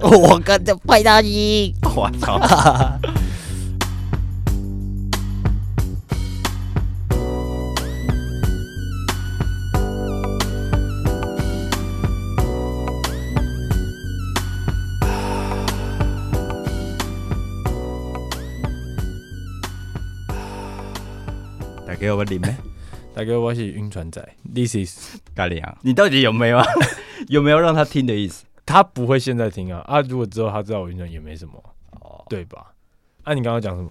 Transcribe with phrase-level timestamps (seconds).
[0.00, 2.38] 我跟着派大星，我操！
[21.86, 22.54] 打给我林咩？
[23.18, 26.60] 大哥，我是晕船仔，This is 咖喱啊，你到底有没有
[27.26, 28.44] 有没有让他听的意思？
[28.64, 30.00] 他不会现在听啊啊！
[30.02, 31.54] 如果之后他知道我晕船也没什么，
[32.00, 32.72] 哦，对吧？
[33.24, 33.90] 啊，你刚刚讲什么？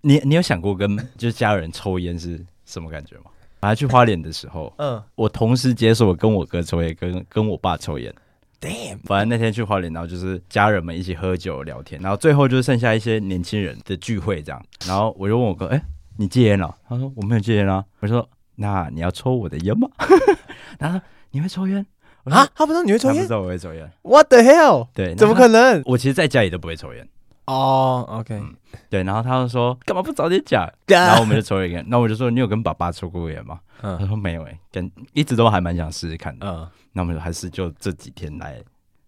[0.00, 3.26] 你你有想过跟就是家人抽烟是什么感觉吗？
[3.60, 8.12] 他去花莲的时候，嗯，我同时接受跟我哥抽烟，跟跟我爸抽烟。
[8.60, 14.60] Damn，反正那天去花莲，然后就是家人们一起喝酒聊天，然后最后就剩下一些年轻人的聚会这样。
[14.84, 15.82] 然后我就问我哥，哎、欸，
[16.16, 16.76] 你戒烟了？
[16.88, 17.84] 他说我没有戒烟啊。
[18.00, 19.88] 我说那你要抽我的烟吗？
[20.78, 21.00] 然后
[21.30, 21.84] 你会抽烟？
[22.24, 23.16] 啊，他不知道你会抽烟？
[23.16, 23.90] 他不知道我会抽烟。
[24.02, 24.88] What the hell？
[24.94, 25.82] 对，怎么可能？
[25.84, 27.06] 我其实在家里都不会抽烟。
[27.46, 28.54] 哦、oh，OK，、嗯、
[28.88, 30.66] 对，然后他就说干嘛不早点讲？
[30.88, 31.84] 然后我们就抽了一根。
[31.88, 33.60] 那我就说你有跟爸爸抽过烟吗？
[33.82, 36.46] 嗯、他说没有诶、欸，跟一直都还蛮想试试看的。
[36.48, 38.58] 嗯，那我们还是就这几天来，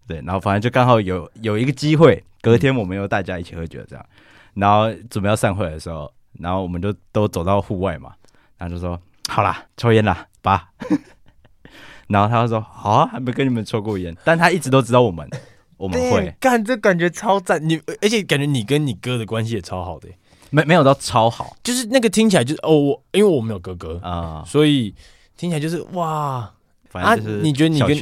[0.07, 4.05] 对，然后反正就刚好有有一个机会，隔天我们又大家一起喝酒这样，
[4.53, 8.13] 然后准备要散会的时候，然后我们就都走到户外嘛，
[8.59, 10.69] 然后就说好啦，抽烟啦，爸。
[12.07, 15.29] 然后他就说好啊，还没跟你们抽过烟，但他一直都知道我们。
[15.75, 17.61] 我们会干，这感觉超赞。
[17.69, 20.09] 你而且感觉你跟你哥的关系也超好的，
[20.49, 24.95] 没没有到超好，就是那个听起来就是哦，我因为我没有哥哥啊，所以
[25.35, 26.51] 听起来就是哇，
[26.89, 27.95] 反正就是、啊、你觉得你跟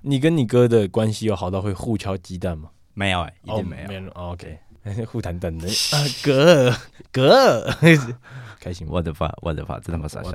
[0.00, 2.70] 你跟你哥的关系有好到会互敲鸡蛋吗？
[2.94, 3.82] 没有哎、欸，一定没有。
[3.82, 4.58] 哦、没有 OK，
[5.06, 6.74] 互谈等的 啊，哥
[7.12, 7.70] 哥
[8.60, 8.86] 开心。
[8.86, 8.92] 吗？
[8.94, 10.32] 我的发我的发真他妈傻笑。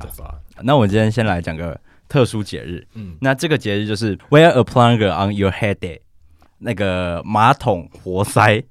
[0.62, 6.00] 那我今天先来讲个特殊节日，嗯，那这个节日就是 Wear a plunger on your head day。
[6.58, 8.64] 那个马桶活塞，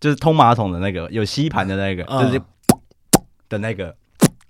[0.00, 2.40] 就是通马桶的那个有吸盘的那个，就是
[3.48, 3.94] 的那个，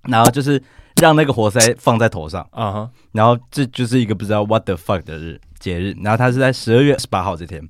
[0.02, 0.62] 然后就是
[1.00, 2.46] 让那个活塞放在头上。
[2.52, 7.66] 啊，然后这就是一个不知道 what the fuck 的日节日，然后它是在十二月十八号这天，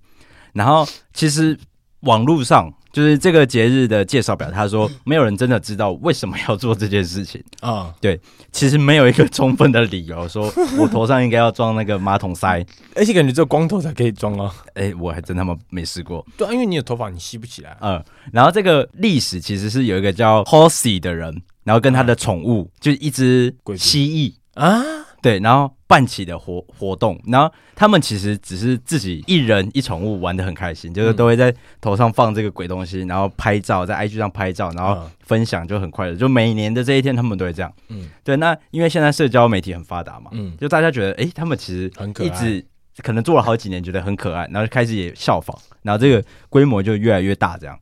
[0.53, 1.59] 然后其实
[2.01, 2.73] 网络上。
[2.93, 7.71] 就是这个节日的介绍表，他说没有人真的知道为什么要做这件事情啊。
[7.71, 8.21] Uh, 对，
[8.53, 12.65] 其实没有一个充分的理由说我头上应该要装那个马桶塞，
[12.95, 14.55] 而且感觉只有光头才可以装啊。
[14.75, 16.25] 哎、欸，我还真他妈没试过。
[16.37, 17.77] 对啊，因为你有头发，你吸不起来。
[17.81, 24.83] 嗯，然后这个历史其实是有一个叫 Horsey 的人，然后跟他的宠物、uh, 就一只蜥蜴啊。
[25.23, 36.17] 对，然后办起的活活动，然后他们其实只是自己一人一宠物玩的很开心，就是都会在头上放这个鬼东西，然后拍照，在 IG 上拍照，然后分享就很快乐。
[36.17, 37.73] 就每年的这一天，他们都会这样。
[37.89, 38.37] 嗯，对。
[38.37, 42.65] 那因为现在社交媒体很发达嘛，嗯，就大家觉得，哎，他们其实一直
[42.99, 47.79] 可能做了好几年，觉得很可爱，然后就开始也效仿，然后这个规模就越来越大，这样。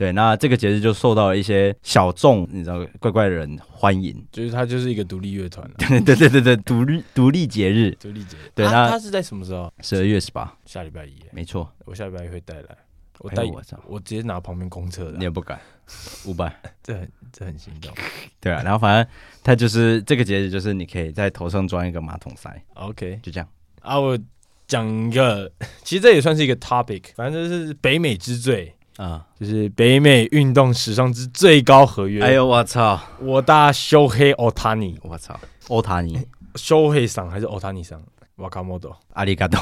[0.00, 8.50] 对，那这个节日就受到了一些小众，你知道，怪怪的人欢迎，就是它就是一个独立乐团，对 对对对，独立独立节日，独立节日。
[8.54, 9.70] 对，那它是在什么时候？
[9.82, 11.16] 十二月十八，下礼拜一。
[11.32, 12.68] 没错，我下礼拜一会带来，
[13.18, 15.60] 我带我，我直接拿旁边公车的，你也不敢，
[16.24, 16.50] 五百，
[16.82, 17.92] 这很这很心动。
[18.40, 19.12] 对啊，然后反正
[19.44, 23.46] 它就是这个节日，就是你可以在头上装一个马桶塞，OK，就这样。
[23.82, 24.18] 啊，我
[24.66, 25.52] 讲一个，
[25.84, 28.74] 其实这也算是一个 topic，反正就是北美之最。
[29.00, 32.22] 啊，就是北美运动史上之最高合约。
[32.22, 33.00] 哎呦，我操！
[33.18, 36.20] 我大修黑奥塔尼，我操，奥塔尼，
[36.56, 37.98] 修黑桑还是奥塔尼桑？
[38.36, 39.58] 瓦卡莫多，阿里嘎多。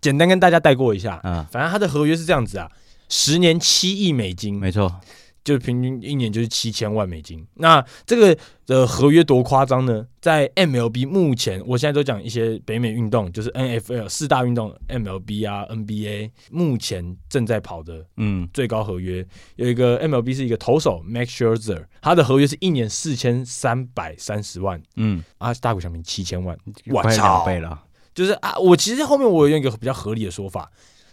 [0.00, 2.70] 简单跟大家带过一下，嗯，反正他的合约是这样子啊，
[3.08, 5.00] 十年七亿美金，没错。
[5.44, 7.44] 就平均一年就是七千万美金。
[7.54, 8.36] 那这个
[8.66, 10.06] 的合约多夸张呢？
[10.20, 19.26] 在 MLB 目前，我现在都讲一些北美运动，就是 NFL 四大运动，MLB 啊，NBA 目前正在跑的，嗯，最高合约
[19.56, 27.82] 有一个 MLB 是一个投手 Max Scherzer，他的合约是一年四千三百三十万，嗯，啊，大谷翔平七千万，我操，两倍了。
[28.14, 30.70] 就是啊，我其实后面我有一个比较合理的说法。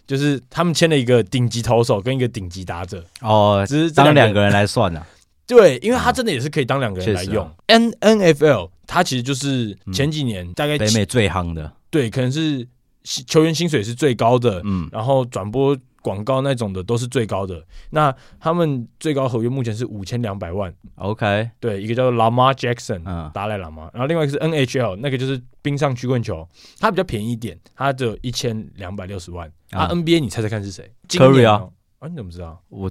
[0.09, 5.07] 就是他们签了一个顶级投手跟一个顶级打者哦，只是当两个人来算的、啊。
[5.45, 7.47] 对，因为他真的也是可以当两个人来用。
[7.67, 12.67] N N F L 他其实就是前几年大概北美最夯的，对，可能是
[13.03, 15.77] 球员薪水是最高的，嗯，然后转播。
[16.01, 20.73] 广告那种的都是最高的，那他们最高合约目前是五千两百万。
[20.95, 26.47] OK，对，一个叫做 Lamar Jackson，嗯，达赖喇嘛，然后另外一个是 NHL，那个就是冰上曲棍球，
[26.79, 29.51] 它比较便宜一点，它只有一千两百六十万。
[29.71, 31.67] 啊，NBA 你猜猜看是谁？Curry 啊，
[31.99, 32.59] 啊，你怎么知道？
[32.69, 32.89] 我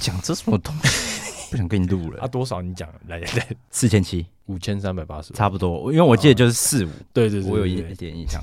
[0.00, 1.50] 讲这什么东西？
[1.50, 2.20] 不想跟你录了。
[2.24, 2.60] 啊，多少？
[2.60, 6.88] 你讲来来，四千七，五千三百八十，差不多，因为我记得就是四五。
[7.12, 8.42] 对对对，我有一点印象。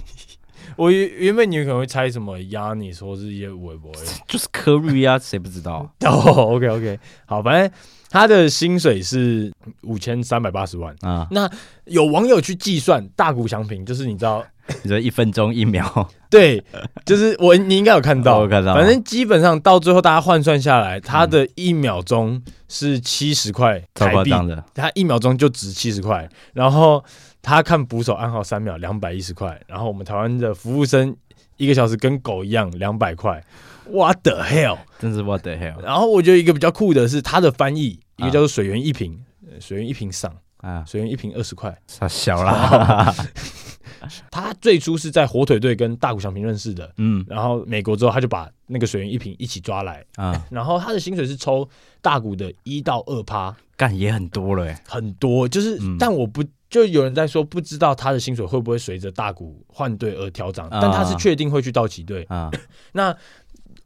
[0.75, 3.91] 我原原本你可能会猜什么压你说是一些微博，
[4.27, 5.89] 就是科瑞啊，谁不知道？
[6.05, 7.71] 哦、oh,，OK OK，好，反正
[8.09, 9.51] 他的薪水是
[9.81, 11.27] 五千三百八十万啊。
[11.31, 11.49] 那
[11.85, 14.43] 有网友去计算大谷翔平，就是你知道。
[14.81, 16.59] 你说一分钟一秒，对，
[17.05, 18.73] 就是我你应该有看到，我看到。
[18.73, 24.31] 反正基本上到最后大家换算下来，他的一秒钟是七十块台币，
[24.73, 26.27] 他一秒钟就值七十块。
[26.53, 27.05] 然后
[27.45, 31.15] 他看捕手暗号三秒两百一十块，然后我们台湾的服务生
[31.57, 33.39] 一个小时跟狗一样两百块。
[33.87, 34.79] What the hell？
[34.97, 35.79] 真是 What the hell？
[35.83, 39.19] 然后我觉得一个比较酷的是他的翻译，一个叫做水源一平，
[39.59, 43.13] 水源一瓶上啊，水源一瓶二十块，太小了。
[44.31, 51.67] 他最初是在火腿队跟大谷翔平认识的，嗯，然后美国之后他就把那个水源一瓶一起抓来啊，然后他的薪水是抽
[52.01, 56.43] 大谷的一到二趴，干也很多了，很多，就是，嗯、但我不
[56.75, 62.51] 就有人在说不知道他的薪水会不会随着大股换队而调涨，但他是确定会去道奇队啊。
[62.91, 63.15] 那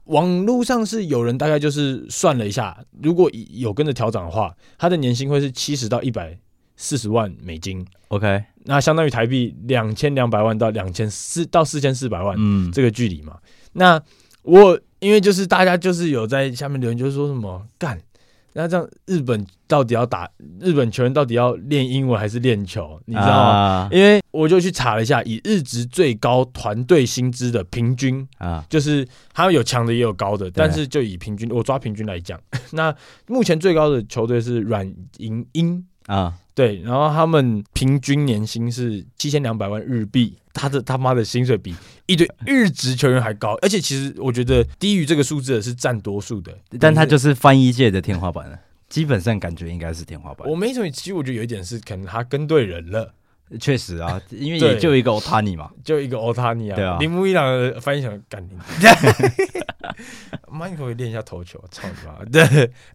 [0.06, 6.36] 网络上是有人大概就是算了一下，如果有跟着调涨的话，他的年薪会是七十到一百
[6.78, 8.44] 四十万美金，OK。
[8.64, 13.38] 那相当于台币两千两百万到两千四到四千四百万，嗯，这个距离嘛。
[13.74, 14.02] 那
[14.42, 18.02] 我因为就是大家就是有在下面留言，就是说什么干，
[18.54, 20.30] 那这样日本到底要打
[20.60, 23.00] 日本球员到底要练英文还是练球？
[23.06, 23.50] 你知道吗？
[23.50, 32.40] 啊、因为我就去查了一下，以日职最高团队薪资的平均啊，就是他们有强的也有高的，但是就以平均我抓平均来讲，
[32.72, 32.94] 那
[33.28, 36.34] 目前最高的球队是软银鹰啊。
[36.60, 41.74] 对，然后他们平均年薪是七千两百万日币，他的他妈的薪水比
[42.06, 48.60] 一堆日职球员还高，而且其实我觉得低于这个数字的是占多数的，但他就是翻译界的天花板了，
[48.90, 50.46] 基本上感觉应该是天花板。
[50.50, 53.14] 我没什么，其实我觉得有一点是可能他跟对人了，
[53.58, 58.50] 确实啊，因为也就一个欧塔尼嘛，就一个欧塔尼啊，对啊，铃木一朗的翻译成干你。
[60.52, 61.64] 妈，你可不可以练一下投球？
[61.72, 62.26] 操你妈！
[62.26, 62.44] 对，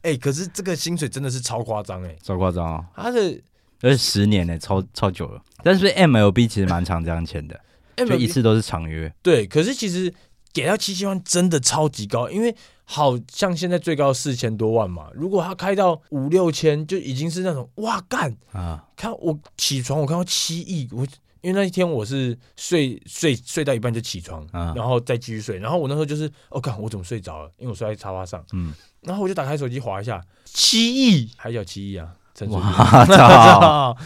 [0.03, 2.85] 哎、欸，可是这个薪水真的是超夸张哎，超夸张啊！
[2.95, 3.41] 他的。
[3.81, 5.43] 而且十年呢、欸，超超久了。
[5.63, 7.61] 但是 MLB 其实蛮常这样签的，
[7.97, 9.13] 就一次都是长约。
[9.23, 10.13] 对，可是其实
[10.53, 12.55] 给到七千万真的超级高，因为
[12.85, 15.09] 好像现在最高四千多万嘛。
[15.15, 18.85] 如果他开到五六千，就已经是那种哇干啊！
[18.95, 21.07] 看我起床，我看到七亿，我
[21.41, 25.59] 因为那一天我是睡睡睡到一半就起床，啊、然后再继续睡。
[25.59, 27.51] 然后我那时候就是，哦、干，我怎么睡着了？
[27.59, 32.15] 因为我睡在沙发上，嗯，然后我就打开手机划一下，七亿还叫七亿啊！
[32.49, 33.97] 哇 操！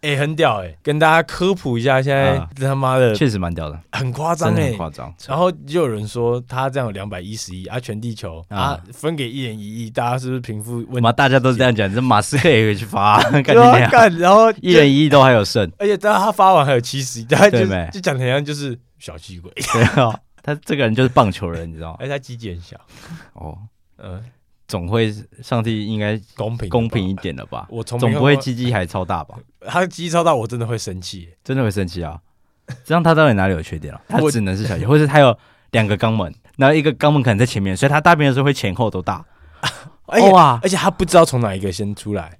[0.00, 5.12] 哎、欸，很屌哎、欸，跟大家科普一下，现在他妈的确实蛮屌的，很夸张哎，夸张。
[5.26, 11.00] 然后就有人说他这样有两百一十亿啊，全地球啊，啊分给一人一亿，大家是不是贫富问题？
[11.00, 19.50] 妈，大家都是这样讲，这马斯克 也会去发，干干，然后一人一亿都还有剩，而且当他发完还有七十亿，大家就就讲的像就是小气鬼。
[19.72, 21.96] 对啊，他这个人就是棒球人，你知道吗？
[22.00, 22.76] 而且他基建很小
[23.32, 23.58] 哦，
[23.96, 24.22] 嗯。
[24.68, 25.12] 总会，
[25.42, 27.66] 上帝应该公平公平一点了吧？
[27.70, 29.34] 我从总不会鸡鸡还超大吧？
[29.66, 32.20] 他鸡鸡超大，我真的会生气，真的会生气啊！
[32.84, 34.00] 这样他到底哪里有缺点了？
[34.06, 35.36] 他只能是小鸡，或者他有
[35.70, 39.24] 两个肛门，然后一个肛门可能在前面，所以他大便的时候会前后都大。
[40.32, 40.60] 哇！
[40.62, 42.36] 而且他不知道从哪一个先出来。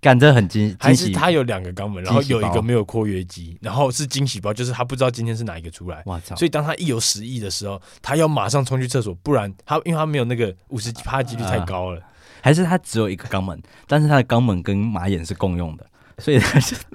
[0.00, 6.02] 感觉很惊，还是他有两个肛门，然后有一个没有括约肌，然后是惊喜包，就是他不知道今天是哪一个出来。
[6.06, 6.34] 哇操！
[6.36, 12.02] 所以当他一有十亿的时候，他要马上冲去厕所，不然他因为他没有那个五十几趴的几率太高了。
[12.42, 15.86] 还是他只有一个肛门，但是他的肛门跟马眼是共用的，
[16.18, 16.74] 所以他是。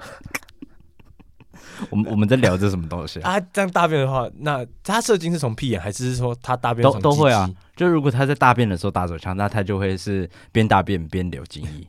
[1.90, 3.38] 我们我们在聊这什么东西啊？
[3.38, 7.46] 他这样大便的话，那他射精是从屁眼，还是说他大便都都会啊？
[7.76, 11.86] 就如果他在大便的时候打手枪，那他就会是边大便边流精液。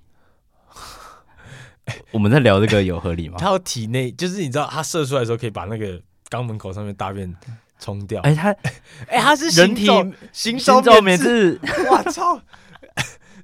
[2.11, 3.37] 我们在聊这个有合理吗？
[3.39, 7.33] 他有体内，就是你知道，他射出来的时候可以把那个肛门口上面大便
[7.79, 8.21] 冲掉。
[8.21, 8.49] 哎，他，
[9.07, 9.87] 哎，他是人体
[10.31, 12.41] 行走免治， 我操，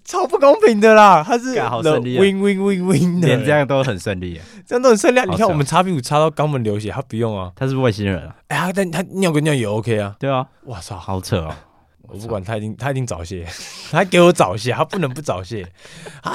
[0.03, 1.23] 超不公平的啦！
[1.25, 5.19] 他是好顺利，win win win win 的，连这样都很顺利，这样都很顺利。
[5.29, 8.35] 你看我们擦屁股擦到肛门流血，他不用啊，他是外星人啊。
[8.49, 10.45] 哎，他但他尿个尿也 OK 啊，对啊。
[10.65, 11.57] 我操，好扯啊！
[12.01, 13.45] 我不管他，一定他一定早泄，
[13.89, 15.65] 他还给我早泄，他不能不早泄
[16.21, 16.33] 啊。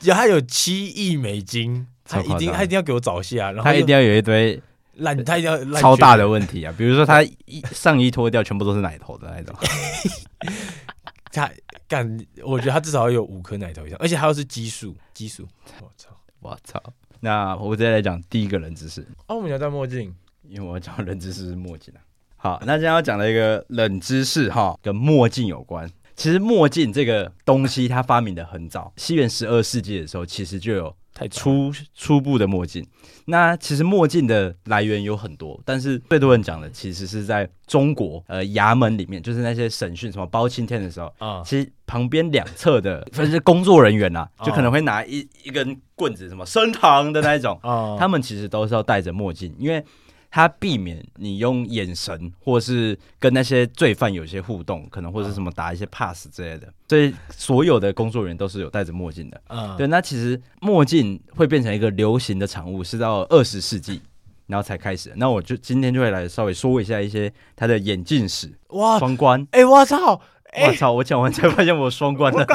[0.00, 3.50] 只要他有七亿美金，他一定他一定要给我早泄啊！
[3.50, 4.60] 然后他一定要有一堆
[4.96, 6.74] 烂，他一定要超大的问题啊！
[6.76, 9.56] 比如说他一上衣脱掉，全部都是奶头的那种。
[11.32, 11.50] 他
[11.86, 15.46] 干，我觉得他至少要有五颗奶头以上，而且他又是奇数，奇数。
[15.80, 16.10] 我操！
[16.40, 16.82] 我操！
[17.20, 19.06] 那我再来讲第一个人知识。
[19.26, 22.00] 哦，我们要戴墨镜，因为我要讲人知识是墨镜啊。
[22.36, 25.90] 好，那今天要讲的一个冷知识哈，跟墨镜有关。
[26.16, 32.84] 其实墨镜这个东西，它发明的很早，西元十二世纪的时候，其实就有太初初步的墨镜。
[33.26, 49.84] 那其实墨镜的来源有很多，但是最多人讲的其实是在中国，呃，衙门里面，就是那些审讯什么包青天的时候啊，其实旁边两侧的，反正工作人员呐、啊，就可能会拿一一根棍子，什么升堂的那一种啊，他们其实都是要戴着墨镜，因为。
[50.30, 59.40] 他避免你用眼神，或是跟那些罪犯有些互动，可能或者什么打一些 pass 之类的，所以所有的工作人员都是有戴着墨镜的。
[59.48, 59.86] 嗯，对。
[59.86, 64.02] 那其实墨镜会变成一个流行的产物，是到二十世纪
[64.46, 65.12] 然后才开始。
[65.16, 68.52] 那我就今天就会来稍微说一下一些他的眼镜史。
[68.68, 69.40] 哇，双关！
[69.52, 70.20] 哎、欸，我操！
[70.58, 70.92] 我、欸、操！
[70.92, 72.46] 我讲完才发现我双关的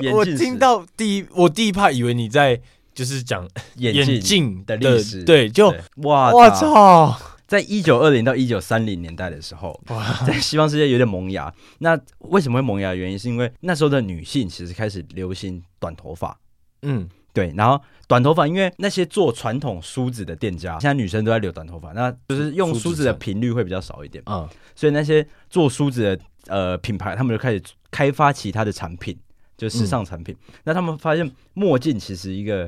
[0.00, 0.14] 眼镜史。
[0.14, 2.60] 我听到第一，我第一怕以为你在。
[2.94, 9.78] 就是讲 眼镜的历史，对，就哇，我操，在一九二零到一九三零年代的时候，
[10.26, 11.52] 在西方世界有点萌芽。
[11.78, 12.94] 那为什么会萌芽？
[12.94, 16.38] 原因是因为那时候的女性其实开始流行短头发，
[16.82, 17.52] 嗯，对。
[17.56, 29.18] 然后短头发，因为那些做传统梳子的店家，现在女生都在留短头发，那就是用梳子的频率会比较少一点，嗯，所以那些做梳子的呃品牌，他们就开始开发其他的产品。
[29.60, 32.66] 就时尚产品，嗯，那他们发现墨镜其实一个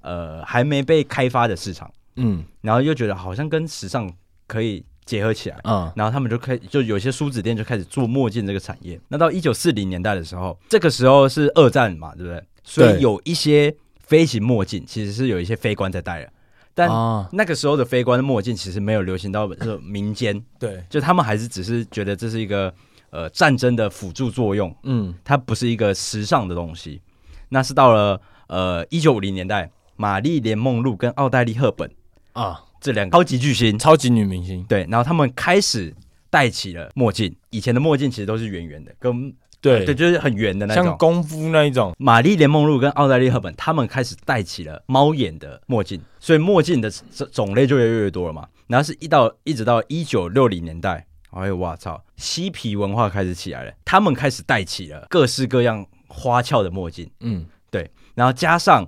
[0.00, 4.10] 呃还没被开发的市场，嗯，然后又觉得好像跟时尚
[4.46, 8.98] 可以结合起来，嗯，然后他们就开就有些梳子店就开始做墨镜这个产业。
[9.08, 12.42] 那到一九四零年代的时候，这个时候是二战嘛，对不对？
[12.64, 16.32] 所以有一些飞行墨镜其实是有一些飞官在戴的，
[16.74, 16.88] 但
[17.32, 19.46] 那个时候的飞官的墨镜其实没有流行到
[19.82, 22.72] 民间，对，就他们还是只是觉得这是一个。
[23.10, 27.00] 呃，战争的辅助作用，嗯，它不是一个时尚的东西。
[27.48, 31.90] 那是到了呃一九五零年代，玛丽莲梦露跟奥黛丽赫本
[32.32, 35.92] 啊这两个超级巨星、超级女明星，对，然后他们开始
[36.30, 37.34] 戴起了墨镜。
[37.50, 41.92] 以前的墨镜其实都是圆圆的，跟对对，就是很圆的那种，像功夫那一种。
[41.98, 46.88] 玛丽莲梦露跟奥黛丽赫本，他们开始戴起了猫眼的墨镜，所以墨镜的
[47.32, 48.46] 种类就越来越多了嘛。
[48.68, 51.04] 然后是一到一直到一九六零年代。
[51.30, 52.02] 哎呦，我操！
[52.16, 57.10] 嬉皮文化开始起来了，他们开始戴起了各式各样花俏的墨镜。
[57.20, 57.90] 嗯，对。
[58.14, 58.84] 然后加上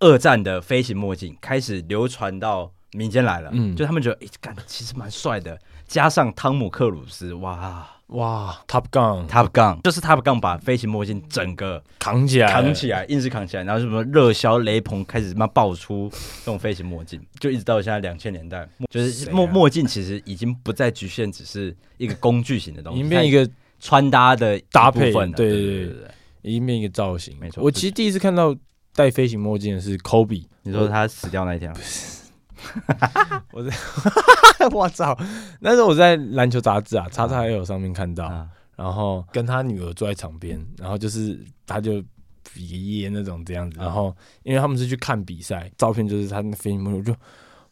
[0.00, 3.50] 二战的飞行墨镜开始流传到民间来了。
[3.52, 5.58] 嗯，就他们觉得，哎、欸，干，其实蛮帅的。
[5.86, 7.86] 加上汤姆克鲁斯，哇！
[8.08, 23.48] 哇，Top Gun，Top Gun，就是 Top Gun 把飞行墨镜整个扛起来，扛起来，硬是扛起来，然后什么热销雷朋开始慢慢爆出这种飞行墨镜， 就一直到现在两千年代，就是墨墨镜其实已经不再局限只是一个工具型的东西，已经变一个
[23.80, 26.08] 穿搭的搭配，对对对对对，
[26.42, 27.64] 已经变一个造型，没错。
[27.64, 28.54] 我其实第一次看到
[28.94, 31.72] 戴飞行墨镜的是 Kobe，你说他死掉那一天。
[33.52, 33.76] 我在，
[34.72, 35.16] 我操！
[35.60, 42.02] 那时候我在篮球杂志啊，叉叉 L 上面看到，啊、然后跟他女儿坐在场边，然后就是他就
[42.52, 47.16] 比耶那种这样子，然后因为他们是去看比赛，照片就是他那飞行墨镜，我就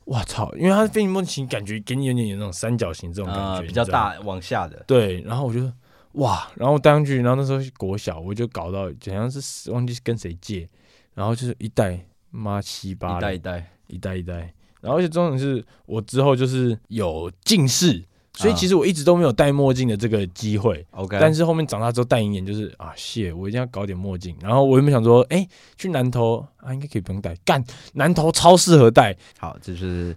[0.06, 0.52] 哇操！
[0.54, 4.82] 因为他的飞行墨镜感觉给你有点有那种三角形这种感觉，啊、比较大往下的。
[4.87, 5.70] 对，然后我就
[6.12, 10.68] 哇，然后戴上去，然后那时候国小，我就搞到好像是忘记跟谁借，
[11.14, 14.52] 然后就是一袋妈七八一袋一袋一袋一代。
[14.80, 18.02] 然后而且重点是我之后就是有近视，
[18.34, 20.84] 所以其实我一直都没有戴墨镜的这个机会。
[20.92, 24.34] OK，但是后面长大之后戴隐眼就是啊，谢，我一定要搞点墨镜。
[24.40, 25.46] 然后我原本想说，哎，
[25.76, 29.14] 去南投啊，应该可以不用戴，干南投超适合戴。
[29.38, 30.16] 好，这是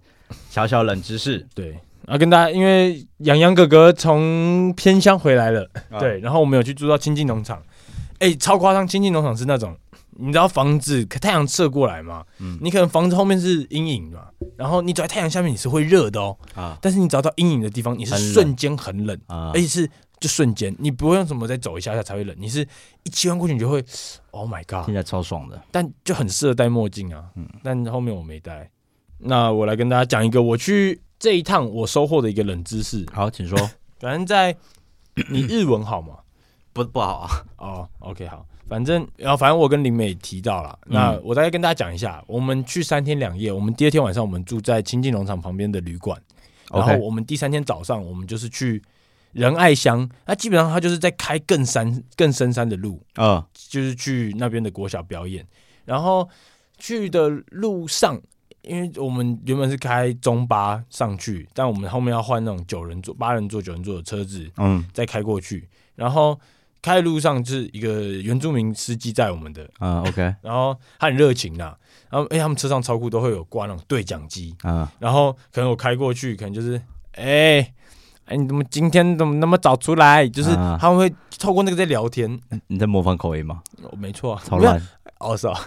[0.49, 1.45] 小小冷知识。
[1.53, 1.71] 对，
[2.05, 7.61] 然后跟大家，因为洋洋哥哥从偏乡回来了，啊、对，然后我们有去住到亲近农场，
[8.19, 9.75] 哎，超夸张，亲近农场是那种。
[10.17, 12.23] 你知道房子可太阳射过来嘛？
[12.39, 16.37] 嗯，你可能房子后面是阴影嘛，然后你走在太阳下面你是会热的哦。
[16.55, 19.89] 啊，但是你找到阴影的地方，你是瞬间很冷啊，而且是
[20.19, 22.67] 就瞬间，你不会用什么再走一下下才会冷，你是
[23.03, 23.83] 一切换过去你就会
[24.31, 27.25] ，Oh my god，现在超爽的，但就很适合戴墨镜啊。
[27.35, 28.69] 嗯，但后面我没戴。
[29.17, 33.05] 那我来跟大家讲一个我去这一趟我收获的一个冷知识。
[33.13, 33.57] 好，请说。
[33.99, 34.55] 反正在
[35.29, 36.17] 你日文好吗？
[36.73, 37.29] 不不好啊。
[37.57, 38.45] 哦，OK，好。
[38.73, 46.19] 反正，然后反正我跟林美提到了，那我大概跟大家讲一下，我们去三天两夜，我们第二天晚上我们住在清境农场旁边的旅馆，
[46.71, 48.81] 然后我们第三天早上我们就是去
[49.31, 55.45] 仁爱乡，那基本上他就是在开更山更深山的路啊，就是去那边的国小表演，
[55.85, 56.27] 然后
[56.79, 58.19] 去的路上，
[58.63, 66.39] 因为我们原本是开中巴上去，但我们后面要换那种九人座、八人座、九人座的车子，嗯，再开过去，然后。
[66.83, 69.67] 开的路上是一个原住民司机载我们的。
[69.79, 71.73] 啊，OK，然后他很热情呐，
[72.11, 74.55] 然后哎，他们车上超酷都会有挂那种对讲机。
[74.61, 76.79] 啊，然后可能我开过去，可能就是
[77.13, 77.73] 哎
[78.25, 80.27] 哎，你怎么今天怎么那么早出来？
[80.27, 82.39] 就是他们会透过那个在聊天。
[82.67, 83.63] 你在模仿口音吗？
[83.97, 84.79] 没错，超烂。
[85.19, 85.57] 哦是 啊，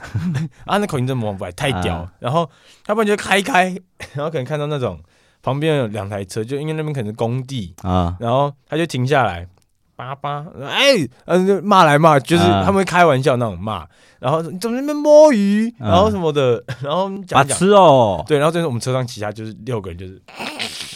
[0.66, 1.96] 啊那口音真模仿不来，太屌。
[1.96, 2.48] 啊、然后
[2.88, 3.74] 要不然就开开，
[4.12, 5.00] 然后可能看到那种
[5.42, 7.74] 旁边有两台车，就因为那边可能是工地。
[7.82, 9.48] 啊，然后他就停下来，
[9.96, 10.92] 叭叭，哎，
[11.24, 13.86] 嗯，就骂来骂，就是他们会开玩笑那种骂。
[14.18, 17.58] 然后你怎么在那边摸鱼，然后什么的，然后讲讲。
[17.58, 20.20] 吃哦，对，然后就是我们车上其他就是六个人，就是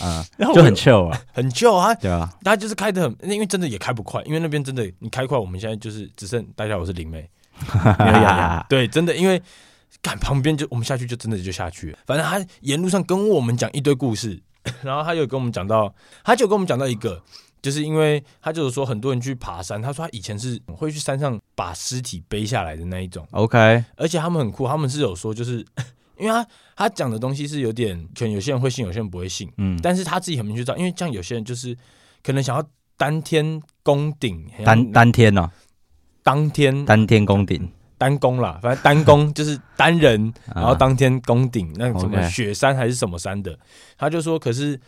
[0.00, 7.28] 啊， 然后就很 chill 啊，很 chill 啊，对啊，他就是开的很，因为真的也开不快，因为那边真的你开快，我们现在就是只剩大家我是林妹，
[8.70, 9.40] 对，真的因为
[10.00, 14.40] 赶旁边就我们下去就真的就下去了，反正他沿路上跟我们讲一堆故事，
[14.82, 15.92] 然后他有跟我们讲到，
[16.24, 17.22] 他就跟我们讲到一个。
[17.62, 23.26] 就是因为他就是说很多人去爬山，他说他以前是会去山上把尸体背下来的那一种。
[23.32, 25.58] OK，而且他们很酷，他们是有说就是，
[26.18, 29.50] 因为他他讲的东西是有点，可能有些人会信，有些人不会信。
[29.58, 31.76] 嗯，但是他自己很明确知道，因为像有些人就是
[32.22, 32.64] 可能想要
[32.96, 35.52] 当天攻顶，单单天呢、啊，
[36.22, 43.58] 当天当天攻顶，单攻啦，反正单攻 就是单人，然后当天攻顶，那什么雪山还是什么山的，
[43.98, 44.80] 他就说可是。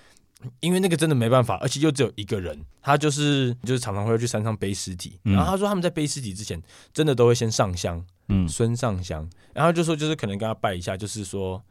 [0.61, 5.19] 因为那个真的没办法，而且又只有一个人，他就是就是常常会去山上背尸体。
[5.25, 6.61] 嗯、然后他说他们在背尸体之前，
[6.93, 9.29] 真的都会先上香，嗯，孙上香。
[9.53, 11.63] 然后就说就是可能跟他拜一下，就是说，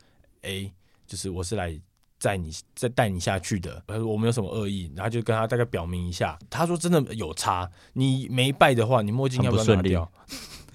[0.42, 0.72] 哎，
[1.06, 1.78] 就是我是来
[2.20, 4.92] 载你再带你下去的，他说我没有什么恶意。
[4.96, 10.12] 然后就跟他大概表明一下，他说真的有差，你没拜的话，你墨镜要不要拿掉？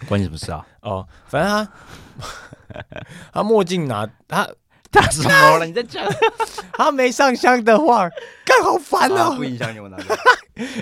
[0.08, 0.66] 关你什么事啊？
[0.82, 2.84] 哦，反正他
[3.32, 4.48] 他墨镜拿他。
[4.90, 5.66] 打什么了？
[5.66, 6.04] 你在讲？
[6.74, 8.08] 他没上香的话，
[8.44, 9.36] 干好烦哦、喔！
[9.36, 9.96] 不影响你，我拿。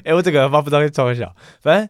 [0.05, 1.89] 哎，我这个发不知道超小，反正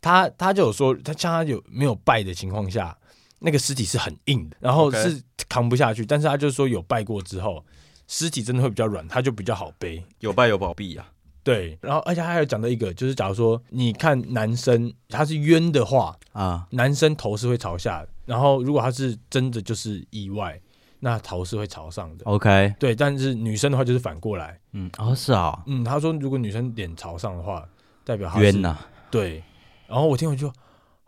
[0.00, 2.96] 他他就有说，他像他有没有拜的情况下，
[3.40, 6.04] 那个尸体是很硬的，然后是扛不下去。
[6.04, 7.64] 但是他就说有拜过之后，
[8.08, 10.04] 尸体真的会比较软，他就比较好背。
[10.20, 11.06] 有拜有保庇啊。
[11.44, 20.60] 对，然后而且他还有讲到一个，就是假如说你看男生他是冤的话啊，男生头是会朝下的，然后如果他是真的就是意外。
[21.06, 27.64] 那头是会朝上的，OK，对，但是女生的话就是反过来，嗯，哦，是啊，嗯，他说如果女生脸朝上的话，
[28.02, 28.76] 代表他冤呐，
[29.08, 29.40] 对，
[29.86, 30.48] 然后我听完就，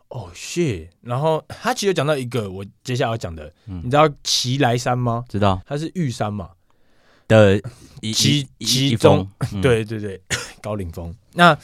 [0.07, 5.25] 哦，shit，然后他其实有讲到一个我接下来要讲的，嗯、你知道奇来山吗？
[5.27, 6.51] 知道，它是玉山嘛
[7.27, 7.61] 的
[8.13, 10.21] 其其中， 嗯、对对对，
[10.61, 11.13] 高岭峰。
[11.33, 11.57] 那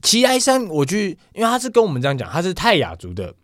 [0.00, 3.34] 奇来山我去，因为他是跟我们这样讲，他是泰雅族的。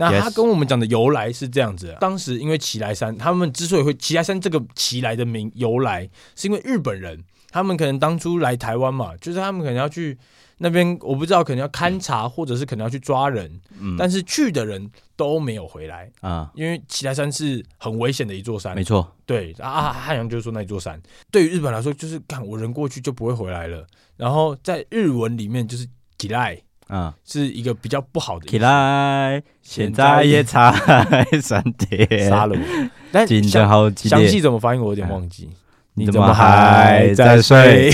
[0.00, 10.16] 那他跟我们讲的由来是这样子的，当时因为奇来山，他们之所以会奇来山这个奇来的名由来，是因为日本人，他们可能当初来台湾嘛，就是他们可能要去
[10.56, 20.98] 那边，我不知道可能要勘察，或者是可能要去抓人，嗯，但是去的人都没有回来啊，因为奇来山是很危险的一座山，没错，对啊，汉阳就是说那一座山，
[21.30, 23.86] 对于日本来说，就是看我人过去就不会回来了，
[24.16, 25.86] 然后在日文里面就是
[26.16, 26.58] 奇莱。
[26.90, 28.46] 啊，是一个比较不好的。
[28.48, 30.72] 起来，现在也才
[31.40, 32.28] 三点。
[32.28, 32.90] 杀了我！
[33.12, 35.48] 但详详细怎么发音我有点忘记。
[35.94, 37.92] 你怎么还在睡？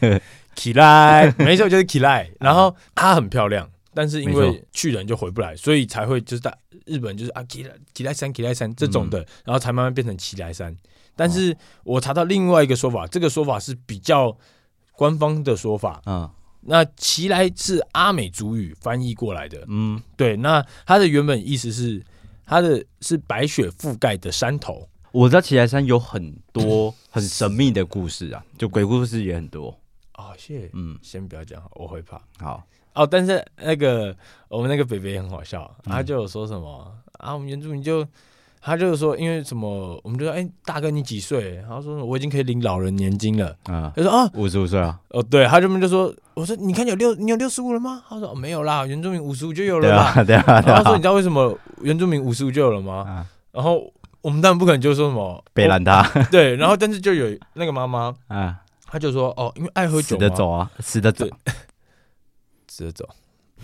[0.54, 2.30] 起来，没错，就是起来。
[2.38, 10.76] 然后她很漂亮，但是因为去人就回不来，所以才会就是在日本就是啊，起来，起来山，起来山这种的，然后才慢慢变成起来山。
[11.16, 14.36] 但是我查到另外一个说法，这个说法是比较
[14.92, 16.02] 官方的说法。
[16.06, 16.28] 嗯。
[16.66, 20.36] 那奇莱是阿美族语翻译过来的，嗯，对。
[20.36, 22.02] 那它的原本意思是，
[22.46, 24.88] 它的是白雪覆盖的山头。
[25.12, 29.68] 我知道奇莱山有很多 很神秘的故事啊，就鬼故事也很多。
[30.14, 30.70] 哦，谢谢。
[30.72, 32.20] 嗯，先不要讲，我会怕。
[32.38, 32.62] 好
[32.94, 34.16] 哦，但是那个
[34.48, 38.06] 我们那个北北很好笑，他就有说什么啊，我们原住民就。
[38.66, 41.62] 他就是说，因为什么，我们就说，哎、欸，大哥你几岁？
[41.68, 43.54] 他说我已经可以领老人年金了。
[43.64, 44.98] 啊，他说啊，五十五岁啊。
[45.10, 48.02] 哦，对，他这边就说，我说你看有六，你有六十五了吗？
[48.08, 50.14] 他说、哦、没有啦，原住民五十五就有了啦。
[50.24, 50.62] 对啊，对啊。
[50.66, 53.04] 然后他说你知道为什么原住民五十五就有了吗？
[53.06, 56.02] 啊、然后我们当然不可能就说什么北兰他。
[56.32, 61.26] 对，然后但是就有那个妈妈 啊，他就说哦，因为爱喝酒，死得早啊，死的走，
[62.66, 63.04] 死得早，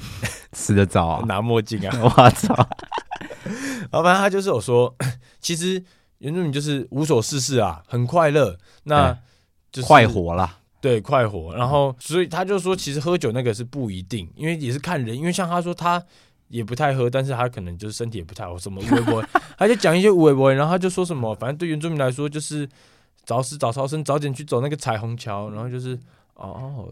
[0.52, 2.54] 死得早啊，拿墨镜啊， 我操。
[3.90, 4.94] 然后反正他就是有说，
[5.40, 5.82] 其实
[6.18, 9.12] 原住民就是无所事事啊，很快乐，那
[9.72, 11.54] 就是快活啦，对，快活。
[11.56, 15.16] 然后所以他就说，其实喝酒那个是不一定，因为也是看人。
[15.16, 16.02] 因为像他说他
[16.48, 19.24] 也不太喝，但是他可能就是身体也不太好，什么微博，
[19.56, 22.68] 他就讲一些微博，然后他就说什么，反正对原住民来说就是
[23.24, 25.98] 早死早超生，早点去走那个彩虹桥，然后就是。
[26.40, 26.88] 哦，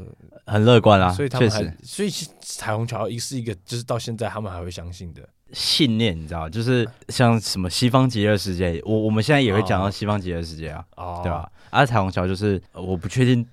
[0.46, 11.50] 很乐观啊，所以他们还，所以彩虹桥一是一个，就是到现在他们还会相信的信念，你知道，就是像什么西方极乐世界，我我们现在也会讲到西方极乐世界啊，哦、对吧？
[11.70, 13.46] 而、啊、彩虹桥就是我不确定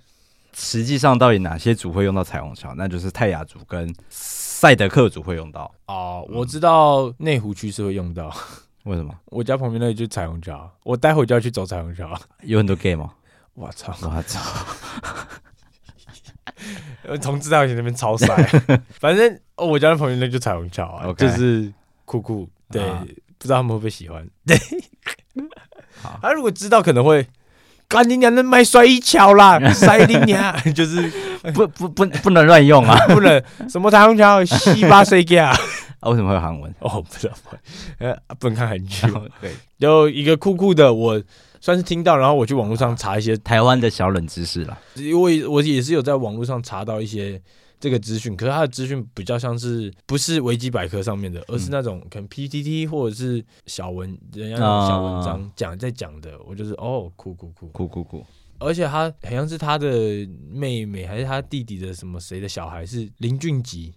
[0.54, 2.74] 实际上到底哪些族会用到彩虹桥？
[2.76, 5.74] 那就是泰雅族跟赛德克族会用到。
[5.88, 8.36] 哦，我知道内湖区是会用到。
[8.84, 9.14] 为什么？
[9.26, 12.14] 我家旁边那里就是彩虹桥，我待会就要去走彩虹桥。
[12.42, 13.14] 有很多 gay 吗？
[13.54, 13.96] 我操！
[14.02, 14.40] 我操！
[17.22, 18.36] 同志大学那边超帅，
[19.00, 21.72] 反正我家的朋友那就彩虹桥啊，就是
[22.06, 22.48] 酷酷。
[22.72, 22.82] 对，
[23.38, 24.28] 不知道他们会不会喜欢？
[24.46, 24.58] 对，
[26.22, 27.26] 他如果知道，可能会
[27.88, 31.12] 赶紧娘的卖摔一桥啦， 塞你娘，就是
[31.54, 36.10] 不不不不能乱用啊，不能什么彩虹桥西巴谁家啊？
[36.10, 36.74] 为什么会有韩文？
[36.80, 37.34] 哦，不知道，
[38.00, 39.08] 呃，不能看韩剧。
[39.40, 41.22] 对，有一个酷酷的我。
[41.66, 44.78] 算是听到，然后我去网络上查一些台湾的小冷知识了。
[44.94, 47.42] 因为我也是有在网络上查到一些
[47.80, 56.40] 这个资讯，可是它的资讯比较像是不是维基百科上面的，而是那种可能 PTT 或者是小文人家小文章讲在讲的。
[56.46, 58.24] 我就是哦，酷酷酷酷酷酷，
[58.60, 59.90] 而且他好像是他的
[60.48, 63.92] 妹妹还是他弟弟的什么谁的小孩是林俊杰。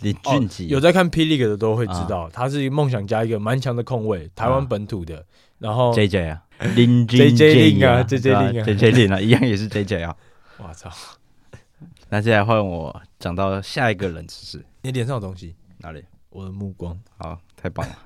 [0.00, 5.24] 林俊杰有在看 P League 的都会知道，他是梦想家一个蛮强的控卫，台湾本土的。
[5.60, 6.42] 然后 J J 啊。
[6.74, 10.16] 林 J J 林啊，J J 林啊，J J 林啊，一样也是 J J 啊！
[10.58, 10.90] 我操！
[12.08, 14.64] 那接下来换我讲到下一个冷知识。
[14.82, 15.54] 你脸上有东西？
[15.78, 16.02] 哪里？
[16.30, 16.98] 我的目光。
[17.16, 17.96] 好，太棒了！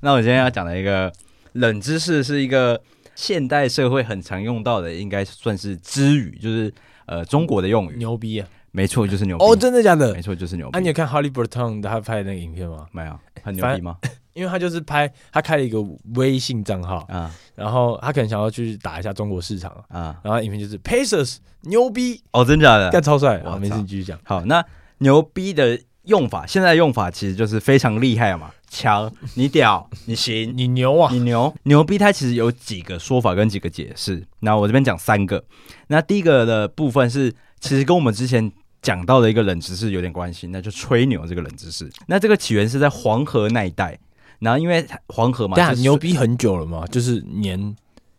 [0.00, 1.12] 那我今天要讲的一个
[1.52, 2.80] 冷知识，是一个
[3.14, 6.72] 现代社会很常用到的，应该算是之语，就是
[7.06, 7.96] 呃中国的用语。
[7.96, 8.48] 牛逼啊！
[8.70, 9.44] 没错，就是牛逼。
[9.44, 10.14] 哦，真的假的？
[10.14, 10.70] 没错，就是牛逼。
[10.72, 12.86] 那你有看 Holly Burton 他拍的那个影片吗？
[12.92, 13.98] 没有，很牛逼吗？
[14.38, 22.22] 因为他就是拍，他开了一个微信账号啊，然后他可能想要去打一下中国市场啊，然后影片就是 Pacers 牛逼。
[22.30, 24.16] 哦，真假的，干超帅，我没事，你继续讲。
[24.22, 24.64] 好，那
[24.98, 35.42] 牛逼的用法，现在用法其实就是非常厉害嘛，强，你屌， 你行，你牛啊，你牛，牛逼，它其实有几个说法跟几个解释，那我这边讲三个。
[35.88, 41.90] 那第一个的部分是，其实跟我们之前讲到的一个冷知识有点关系，那就吹牛这个冷知识。
[42.06, 43.98] 那这个起源是在黄河那一带。
[44.40, 47.74] 然后因为黄河嘛，但牛逼很久了嘛，就是年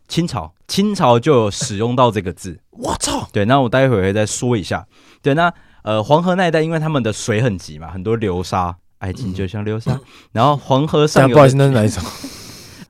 [0.08, 2.60] 清朝，清朝就有使用到这个字。
[2.70, 3.28] 我操！
[3.32, 4.86] 对，那我待会会再说一下。
[5.22, 5.52] 对，那
[5.82, 9.92] 呃黄河那一带，因为他们的水很急嘛，很多流沙，爱情就像流沙。
[9.92, 10.00] 嗯、
[10.32, 12.00] 然后黄河上有，不好意思，那是哪一 首？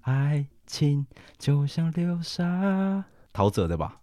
[0.03, 1.07] 爱情
[1.39, 3.97] 就像流沙，陶喆的吧？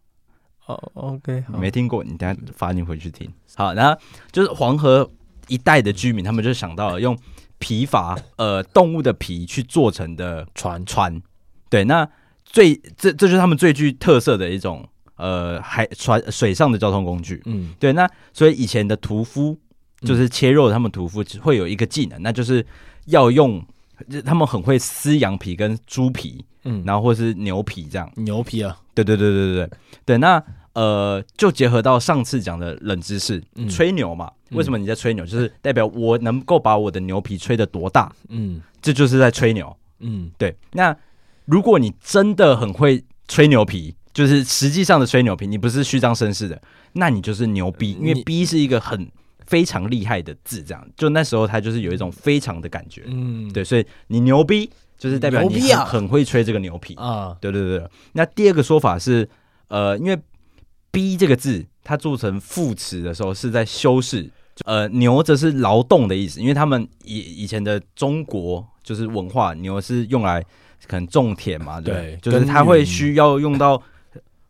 [0.67, 3.31] 哦、oh,，OK，没听过，你等下发你回去听。
[3.55, 3.99] 好，然后
[4.31, 5.09] 就是黄河
[5.47, 7.17] 一带的居民，他们就想到了用。
[7.60, 10.86] 皮筏，呃，动物的皮去做成的船。
[10.86, 11.22] 船，
[11.70, 12.08] 对，那
[12.43, 19.58] 最这这就是他们最具特色的一种呃海船水上的交通工具，嗯，对，那所以以前的屠夫
[20.02, 22.65] 就是切肉，他们屠夫会有一个技能，嗯、那就是
[23.06, 23.65] 要用，
[24.24, 29.78] 他们很会撕羊皮跟猪皮，嗯，然后或是牛皮这样，牛皮啊，对对对对对对。
[30.06, 30.43] 对，那。
[30.77, 34.31] 呃，就结合到上次讲的冷知识，嗯、吹牛嘛？
[34.51, 35.25] 为什么你在吹牛？
[35.25, 38.13] 嗯、就是代表我能够把我的牛皮吹得多大？
[38.29, 39.75] 嗯，这就是在吹牛。
[40.01, 40.55] 嗯，对。
[40.73, 40.95] 那
[41.45, 46.61] 如果你真的很会吹牛皮，就是实际上的吹牛皮，你不是虚张声势的，
[46.93, 47.93] 那你就是牛逼。
[47.93, 49.09] 因为逼是一个很
[49.47, 53.01] 非常厉害的字，这样就那时候他就是有一种非常的感觉。
[53.07, 57.35] 嗯，对，所以你牛逼就是代表你很，很会吹这个牛皮啊。
[57.41, 57.89] 对对对。
[58.13, 59.27] 那第二个说法是，
[59.69, 60.15] 呃，因为
[60.91, 64.30] 逼这个字，它做成副词的时候是在修饰。
[64.65, 70.43] 呃，牛则是劳动的意思，因为他们以以前的中国就是文化，牛是用来
[70.88, 73.80] 可能种田嘛，对，对就是它会需要用到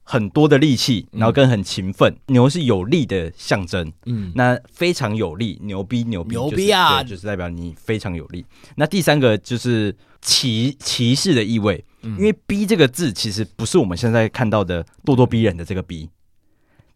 [0.04, 2.10] 很多的力气，然后跟很勤奋。
[2.14, 8.46] 嗯、牛是有力的象征，嗯，那非常有力，牛逼牛逼、牛逼啊，就是代表你非常有力。
[8.78, 16.10] 那第三个就是歧歧视的意味，嗯、因为逼这个字其实不是我们现在看到的咄咄逼人的这个逼。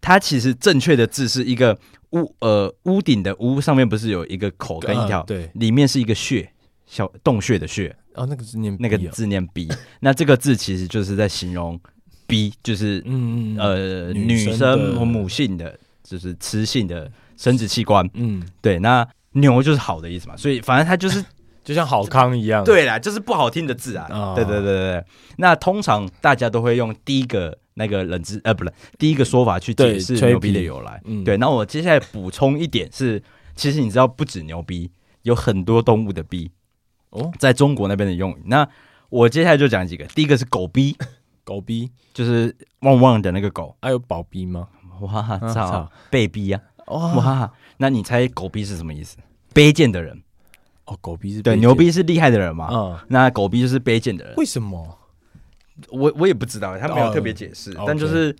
[0.01, 1.77] 它其实正确的字是一个
[2.11, 6.51] 屋，呃，屋顶的屋上面不是有一个口跟一条，对，里面是一个穴，
[6.85, 7.95] 小洞穴的穴。
[8.15, 9.69] 哦，那个字念那个字念 B，，
[10.01, 11.79] 那这个字其实就是在形容
[12.27, 18.09] B，，就是嗯呃女生和母性的，就是雌性的生殖器官。
[18.15, 21.23] 嗯，对，那牛就是好的意思嘛，所以反正它就是
[21.63, 22.63] 就像好康一样。
[22.63, 24.08] 对啦，就是不好听的字啊。
[24.12, 25.06] 哦、对对对对，
[25.38, 27.58] 那通常大家都会用第一个。
[27.76, 31.38] 那个冷知呃不是第一个说法去解释牛逼的由来，嗯、对。
[31.38, 33.24] 那我接下来补充一点是，
[33.56, 36.52] 其实你知道不止牛逼，有很多动物的逼
[37.12, 38.43] 哦，在中国那边的用语。
[38.45, 38.67] 那
[39.08, 40.95] 我接下来就讲几个，第一个是狗逼，
[41.45, 43.74] 狗逼就是汪汪的那个狗。
[43.82, 44.67] 还、啊、有宝逼吗？
[45.00, 46.62] 哇操，被逼啊！
[46.88, 49.15] 哇，那你猜狗逼是什么意思？
[49.54, 50.21] 卑贱的人。
[50.85, 52.69] 哦，狗逼是对，牛逼是厉害的人嘛？
[52.71, 54.33] 嗯，那狗逼就是卑贱的人。
[54.37, 54.97] 为什么？
[55.89, 58.35] 我我也不知道，他没有特别解释，oh, 但就是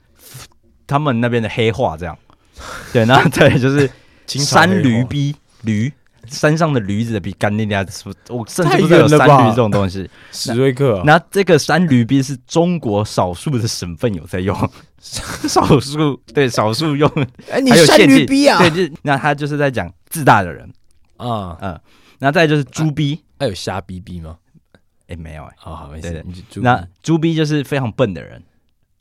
[0.86, 2.18] 他们那边的黑话这样。
[2.94, 3.90] 对，然后再就是
[4.26, 5.92] 山驴逼驴。
[6.28, 7.84] 山上的驴子比干那家，
[8.30, 10.08] 我甚至不知道有山驴这种东西。
[10.32, 14.56] 史瑞克、啊，那这个山驴逼是中国少数的省份有在用，
[15.02, 17.10] 少数对少数用。
[17.50, 18.60] 哎、欸，你山驴逼啊？
[18.60, 20.72] 对，就那他就是在讲自大的人
[21.18, 21.82] 啊，嗯，
[22.24, 24.38] 那再就是猪逼，还、啊、有瞎逼逼吗？
[25.08, 26.24] 哎、欸，没有哎、欸，好好没事。
[26.58, 28.42] 那猪逼就是非常笨的人，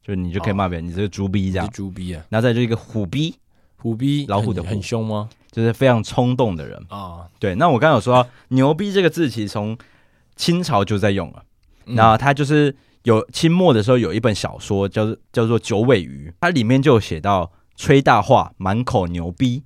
[0.03, 1.69] 就你就可以骂别人，哦、你这个猪逼这样。
[1.71, 3.37] 猪逼啊，然后再就一个虎逼，
[3.77, 5.29] 虎逼老虎的虎很凶吗？
[5.53, 7.55] 就是非常冲动的人啊、哦，对。
[7.57, 9.77] 那我刚刚有说到“牛逼”这个字，其实从
[10.35, 11.45] 清朝就在用了。
[11.85, 19.65] 那、嗯、他就是有清末的时候有一本小说叫做叫做《九尾鱼》，它里面就有写到“吹大话，满口牛逼”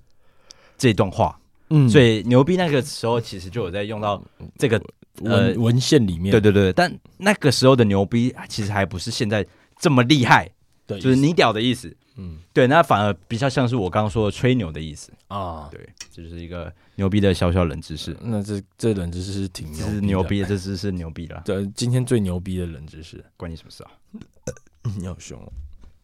[0.77, 1.38] 这段话。
[1.74, 4.22] 嗯，所以“牛逼”那个时候其实就有在用到
[4.58, 4.80] 这个
[5.22, 6.30] 文、呃、文献里面。
[6.30, 9.44] 对对对，但那个时候的牛逼其实还不是现在
[9.78, 10.48] 这么厉害，
[10.87, 11.94] 对，就是你屌的意思。
[12.16, 15.68] 嗯，对，那反而比较像是我刚刚说的吹牛的意思啊。
[15.72, 15.80] 对，
[16.12, 18.16] 这就是一个牛逼的小小冷知识。
[18.20, 21.42] 那这这冷知识是挺牛逼的，牛逼的，这知识牛逼了。
[21.44, 23.90] 对，今天最牛逼的冷知识，关你什么事啊？
[24.96, 25.52] 你好凶哦！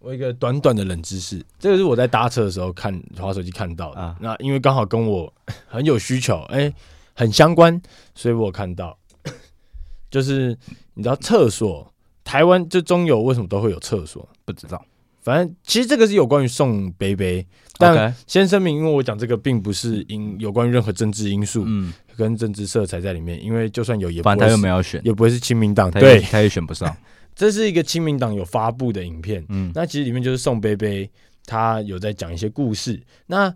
[0.01, 4.01] 我一个短短的冷知识，这个是我在搭车的时候看滑手机看到的。
[4.01, 5.33] 啊、那因为刚好跟我
[5.67, 6.75] 很有需求，哎、欸，
[7.15, 7.81] 很相关，
[8.15, 8.99] 所以我看到，
[10.11, 10.57] 就是
[10.95, 11.87] 你知道厕所，
[12.25, 14.27] 台湾就中油为什么都会有厕所？
[14.47, 14.83] 不知道。
[15.23, 23.39] 反正其实这个是有关于宋贝贝，但先声明，因为我讲这个并不是因有关于任何政治因素，嗯，跟政治色彩在里面。
[23.45, 26.97] 因为就算有，也不会是，反正他又没有选，也不会是亲民党，对，他也选不上。
[27.35, 31.11] 这是一个亲民党有发布的影片，嗯，那其实里面就是宋贝贝，
[31.47, 33.01] 他有在讲一些故事。
[33.27, 33.55] 那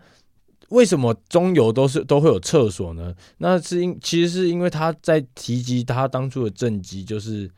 [0.69, 3.15] 为什么中油都是都会有厕所呢？
[3.39, 7.51] 那是因其实是因为他在提及他当初的政绩，就是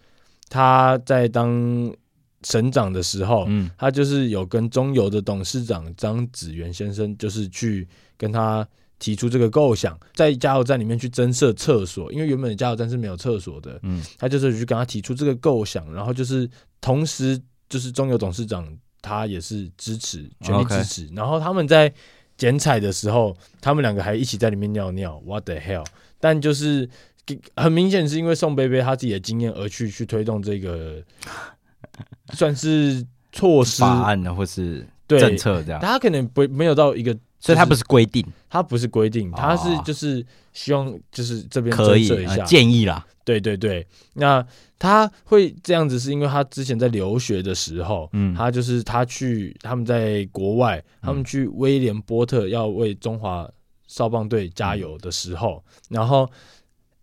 [0.48, 1.94] 他在当。
[2.42, 8.64] 省长的时候，嗯，他就是有跟中油的董事长张子元先生，就是去跟他
[8.98, 16.48] 提出这个构想，在加油站里面去增设厕所，因为原本的加油站是没有厕所的，嗯，他就是去跟他提出这个构想，然后就是
[16.80, 18.66] 同时就是中油董事长
[19.02, 21.92] 他也是支持，全力支持，然后他们在
[22.36, 25.86] 剪彩的时候，他们两个还一起在里面尿尿，What the hell？
[26.18, 26.88] 但就是
[27.56, 31.02] 很明显是因为宋贝贝他自己的经验而去去推动这个。
[32.34, 42.08] 算是措施法案呢，或是政策这样，他可能不没有到一个，所以他不是规定，他不是规定，他是就是希望就是这边可以
[42.46, 44.44] 建议啦，对对对，那
[44.78, 53.48] 他会这样子是因为他之前在留学的时候，嗯，他就是他去他们在国外，他们去威廉波特要为中华
[53.86, 56.28] 少棒队加油的时候，然后。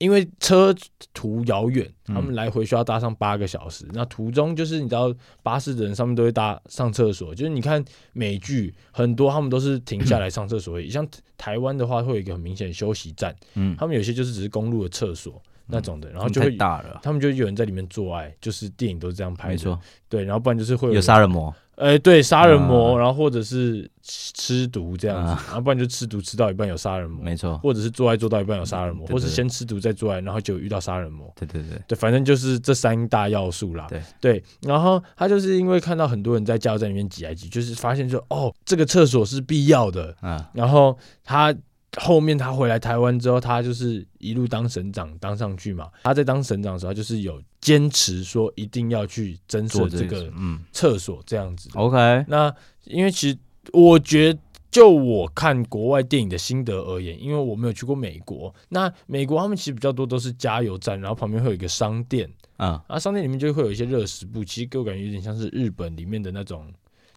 [0.04, 0.76] 因为车
[1.14, 3.86] 途遥远，他们来回需要搭上八个小时。
[3.86, 7.34] 嗯、那途中就是你知道，巴士的人上面都会搭上厕所。
[7.34, 10.82] 就是你看美剧很多，他们都是停下来上厕所。
[10.92, 13.34] 像台湾的话，会有一个很明显的休息站。
[13.54, 19.54] 嗯，他们有些就是只是公路的厕所那种的，然后就会大了，他们就有人在里面做爱，就是电影都是这样拍的。
[19.54, 21.56] 没错，对，然后不然就是会有有杀人魔。
[21.76, 33.88] 哎、欸，对，杀人魔、嗯，然后或者是吃毒这样子，嗯、然后不然就吃毒吃到一半有杀人魔，没错，或者是做爱做到一半有杀人魔，或是先吃毒再做爱，然后就遇到杀人魔，对对对，对，反正就是这三大要素啦。
[33.90, 34.02] 对。
[34.22, 41.54] 对，然后他就是因为看到很多人在加油站里面挤来挤，就是发现说，哦，这个厕所是必要的，嗯，然后他。
[41.98, 45.90] 后面他回来台湾之后，他就是一路当省长当上去嘛。
[46.04, 51.70] 他在当省长的时候，就是有坚持说一定要去增设这个嗯厕所这样子。
[51.76, 52.54] OK，那
[52.86, 53.38] 因为其实
[53.72, 54.40] 我觉得，
[54.72, 62.28] 就我看国外电影的心得而言，因为我没有去过美国，那美国他们其实比较多都是加油站，然后旁边会有一个商店
[62.58, 66.66] 啊，啊商店里面就会有一些热食部，其实给我感觉有点像是日本里面的那种，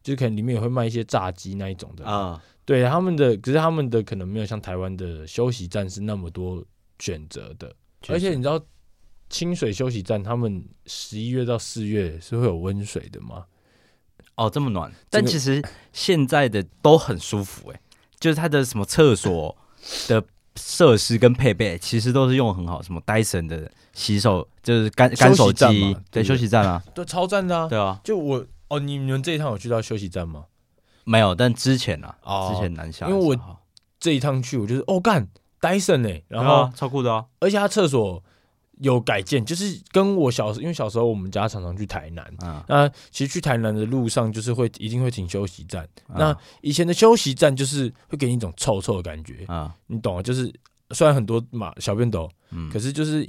[0.06, 2.40] 就是可能里面也会卖一些炸鸡那一种的啊。
[2.64, 6.64] 对他们的，可是他们的可能没有像台湾的休息站是那么多
[7.00, 7.74] 选择的，
[8.06, 8.60] 而且你知道
[9.28, 13.46] 清水休息站，他们十一月到四月是会有温水的吗？
[14.36, 15.60] 哦，这么暖，但其实
[15.92, 17.80] 现在的都很舒服哎，
[18.20, 19.56] 就是它的什么厕所
[20.06, 20.24] 的
[20.56, 30.46] 设施跟配备，其实都是用很好，什么戴森的洗手就是干干手机，对，休息站啊，对，超赞的啊，对啊，就我哦，你们这一趟有去到休息站吗？
[31.04, 33.58] 没有，但之前啊，哦、之前南下，因为我
[34.00, 35.28] 这一趟去，我就是哦干
[35.60, 38.22] ，Dyson 呢，然后、啊、超酷的啊，而且他厕所
[38.80, 50.22] 有改建，就是跟我小时候，因为小时候我们家常常去台南，啊，那其实去台南的路上就是会一定会停休息站，啊、那以前的休息站就是会给你一种臭臭的感觉啊，你懂啊？
[50.22, 50.52] 就是
[50.90, 53.28] 虽然很多马小便斗，嗯，可是就是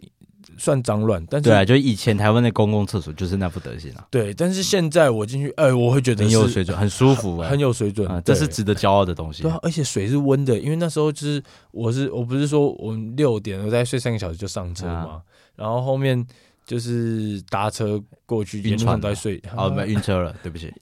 [0.58, 4.08] 算脏乱，但是对啊，就以前台湾的公共厕所就是那副德行啊。
[4.10, 9.44] 对，但是现在我进去，哎，我会觉得很有水准，很舒服，很有水准，这是值得骄傲的东西。
[9.44, 11.42] 对啊，而且水是温的，因为那时候就是
[11.72, 15.22] 我是我不是说我们六点我再睡三个小时就上车嘛，
[15.56, 16.26] 然后后面
[16.66, 20.74] 就是搭车过去，晕船都在睡，哦，没 晕车了，对不起，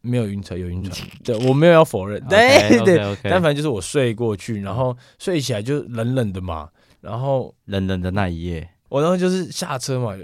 [0.00, 6.68] 没有晕车，有晕船，对，我没有要否认，对对，但反正就是我睡过去，然后睡起来就冷冷的嘛。
[7.00, 10.16] 然后冷冷的那一夜，我然后就是下车嘛，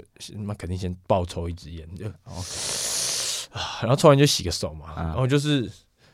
[0.45, 2.05] 那肯定先爆抽一支烟，就
[3.81, 5.69] 然后抽完就洗个手嘛，然后就是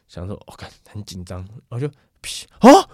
[0.07, 1.37] 想说，我看很紧张，
[1.69, 1.85] 然后就
[2.57, 2.89] 啊，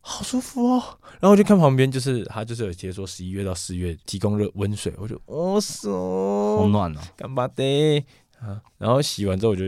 [0.00, 0.82] 好舒服哦，
[1.20, 8.02] 然后我就看旁边，就是他就是有接说十一月到四月提供热温水，我就哦，是哦，好暖哦，干巴的
[8.40, 8.58] 啊？
[8.78, 9.64] 然后洗完之后，我就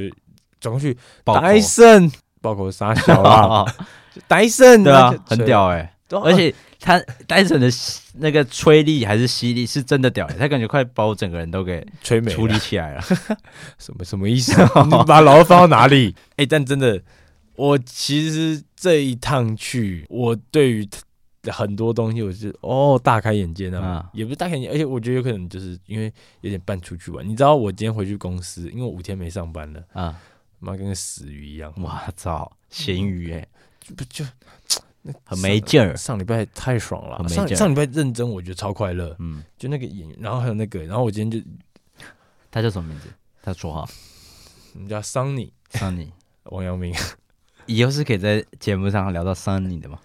[0.58, 3.66] 转过去，戴森，爆口杀小啊，
[4.26, 5.92] 戴森，对啊，很屌哎。
[6.08, 7.68] 而且他单纯的
[8.14, 13.02] 那个吹力还是吸力是真的屌，他感觉快把我整个人都给吹没处理起来了。
[13.78, 14.52] 什么什么意思？
[14.84, 16.14] 你把老二放到哪里？
[16.32, 17.02] 哎、欸，但真的，
[17.54, 20.88] 我其实这一趟去，我对于
[21.50, 26.12] 很多东西，我是哦大开眼界的，啊、也不是大开眼界，而且我觉得有可能就是因为
[26.42, 27.26] 有点半出去玩。
[27.26, 30.20] 你知道，我今天回去公司，因为我五天没上班了啊，
[30.58, 31.72] 妈跟个死鱼一样。
[31.76, 33.48] 我操，咸鱼哎、欸，
[33.96, 34.24] 不就？
[35.24, 37.28] 很没劲儿，上礼拜太爽了。
[37.28, 39.14] 上上礼拜认真，我觉得超快乐。
[39.18, 41.48] 嗯，就那个演员，然后还有那个，然后我今天就，
[42.50, 43.08] 他叫什么名字？
[43.42, 43.88] 他说话，
[44.74, 46.10] 我们叫 Sunny，Sunny，
[46.44, 46.94] 王阳明。
[47.66, 49.98] 以后是可以在节目上聊到 Sunny 的吗？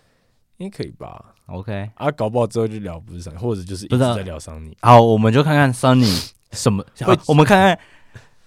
[0.57, 4.73] 应该可以吧？OK，啊，搞不好之后就聊不是 Sunny，或者就是一直在聊 Sunny。
[4.81, 6.85] 好，我们就看看 Sunny 什么，
[7.27, 7.79] 我们看看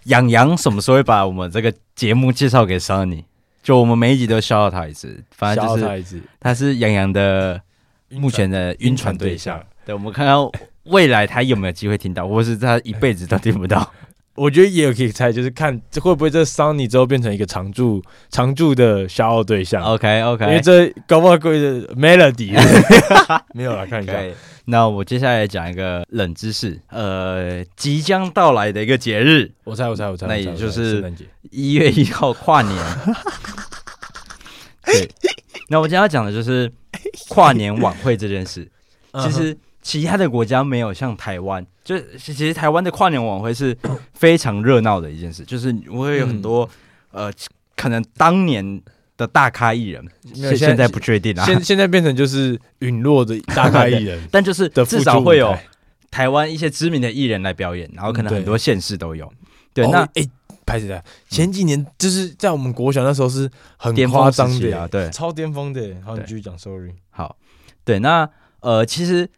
[0.05, 3.25] 杨洋什么时候会把我们这个节目介绍给 Sunny。
[3.65, 7.59] 就我们每一集都笑到他一次，反正就是他是洋洋的
[8.11, 9.59] 目前的晕船对象。
[9.87, 10.37] 对，我们看看
[10.85, 13.91] 未来他有没有机会听到，或是他一辈子都听不到。
[14.37, 19.83] 我觉得也有可以猜，就是看这会不会这 Sunny 之后变成一个常驻常驻的消耗对象。
[19.83, 22.53] OK OK，因为这搞不好贵的 Melody
[23.55, 24.15] 没有了，看一下。
[24.67, 31.05] 那我接下来讲一个冷知识，呃，即将到来的一个节日，我猜我猜我猜，那也就是
[31.51, 32.77] 一月一号跨年。
[34.87, 35.09] 对，
[35.69, 36.73] 那我今天要讲的就是
[37.29, 38.67] 跨年晚会这件事。
[39.23, 43.77] 其实其他的国家没有像台湾，就其实台湾的跨年晚会是
[44.15, 46.69] 非常热闹的一件事，就是我会有很多
[47.13, 47.31] 呃，
[47.77, 48.83] 可能当年
[49.17, 50.05] 的大咖艺人，
[50.57, 55.57] 现在不确定啊，现现在变成就是陨落的大咖艺人， 但就是至少会有
[56.11, 59.33] 台湾一些知名的艺人来表演，然后可能很多县市都有。
[59.73, 60.29] 对，那诶。
[60.67, 65.95] 拍起来，前几年就是在我们国小那时候是很夸张的啊，对，超巅峰的。
[66.03, 66.91] 好，你继续讲，sorry。
[67.11, 67.37] 好，
[67.85, 68.27] 对，那
[68.61, 69.29] 呃，其实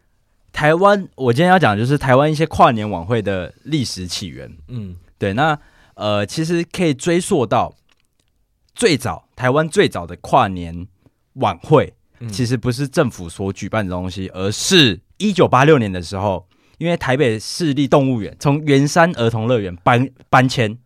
[0.51, 4.51] 台湾，我今天要讲的就是台湾一些跨年晚会的历史起源。
[4.67, 5.57] 嗯，对，那
[5.95, 7.75] 呃，其实可以追溯到
[8.73, 10.87] 最早台湾最早的跨年
[11.33, 11.93] 晚会，
[12.31, 20.77] 其实不是政府所举办的东西，而是一九八六年的时候，因为台北市立动物园从圆山儿童乐园搬搬迁。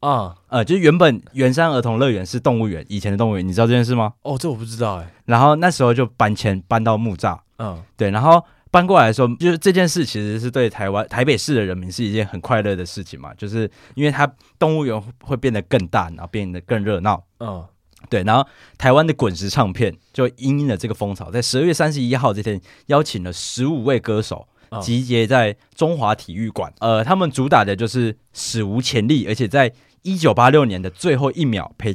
[0.00, 4.14] 啊，呃，就是原本圆山儿童乐园是动物园，以前的动物园，你知道这件事吗？
[4.22, 5.12] 哦，这我不知道哎。
[5.26, 8.10] 然后那时候就搬迁搬到木栅，嗯，对。
[8.10, 17.64] 然后搬过来的时候，就是这件事其实是对台湾台北市的人民是一件很快乐的事情嘛，就是因为它动物园会变得更大，然后变得更热闹，嗯，
[18.08, 18.22] 对。
[18.22, 18.46] 然后
[18.78, 24.46] 台湾的滚石唱片就因应了这个风潮，在十二月三十一号这天邀请了十五位歌手。
[24.80, 31.92] 集结在中华体育馆，呃，他们主打的就是史无前例，而且在一九八六年的最后一秒陪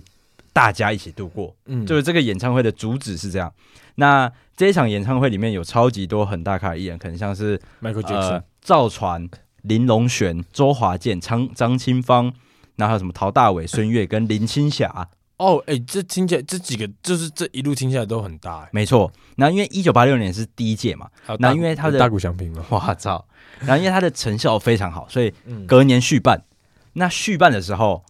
[0.51, 1.55] 大家一起度过。
[1.67, 3.49] 嗯，就是这个演唱会的主旨是这样。
[3.95, 9.27] 那这一场演唱会里面有超级多很大咖的艺人，可能像是 Michael Jackson、赵传、
[9.63, 12.33] 林隆璇、周华健、张张清芳，
[12.75, 15.09] 然后还有什么陶大伟、孙越跟林青霞。
[15.37, 19.11] 哦，哎、欸，这听起来这几个就是这一路听起来都很大，没错。
[19.35, 23.25] 那因为一九八六年是第一届嘛，那因为他的大鼓响平嘛， 我操！
[23.59, 25.33] 然后因为他的成效非常好，所以
[25.67, 26.37] 隔年续办。
[26.37, 26.43] 嗯、
[26.93, 28.01] 那续办的时候，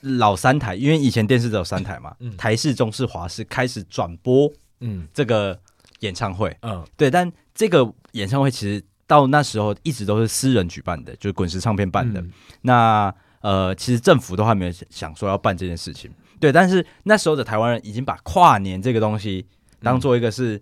[0.00, 5.58] 老三台，因为以前电视只有三台嘛，嗯、台视、中视、华视开始转播，嗯，这个
[6.00, 7.10] 演唱会，嗯，对。
[7.10, 12.20] 但这个演唱会其实到那时候一直都是私人举办的，就是滚石唱片办的。
[12.20, 16.10] 嗯、那呃，其实政府都还没有想说要办这件事情。
[16.38, 19.46] 对，但是那时候的台湾人已经把跨年这个东西
[19.80, 20.60] 当做一个是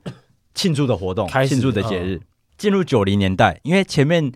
[0.55, 2.21] 庆祝的活动、庆祝的节日。
[2.57, 4.33] 进入九零年代，因为前面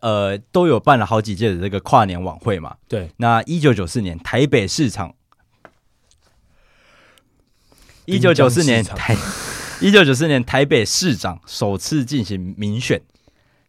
[0.00, 2.74] 呃都有办了好几届的这个跨年晚会嘛。
[2.88, 5.14] 对，那一九九四年台北市场，
[8.08, 9.14] 一九九四年台，
[9.82, 12.98] 一九九四年台北市长首次进行民选，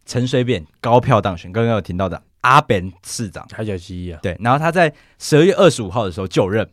[0.06, 3.46] 陈水扁高票当选，刚刚有听到的阿扁市长。
[3.48, 6.66] 台九七一啊，对，然后他在十二月二十五号的时候就任，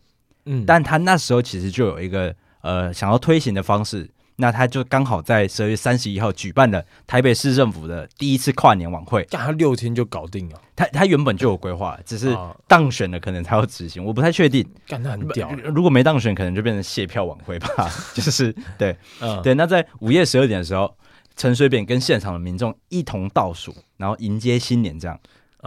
[0.46, 4.10] 嗯，但他那时候其实就有一个呃想要推行的方式。
[4.38, 10.62] 那他就刚好在十二月三十一号举办了台北市政府的第一次跨年晚会，干他六天就搞定了。
[10.76, 14.64] 他他原本就有规划，只是当选了可能才要执行，我不太确定。
[14.88, 17.68] 干得很屌，如果没当选，可能就变成谢票晚会吧。
[18.14, 19.56] 就是对，嗯，对。
[19.56, 20.96] 那在午夜十二点的时候，
[21.36, 25.20] 陈水扁跟现场的民众一同倒数，然后迎接新年，这样。